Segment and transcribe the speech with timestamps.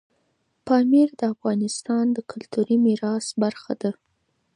[0.65, 3.91] پامیر د افغانستان د کلتوري میراث برخه ده.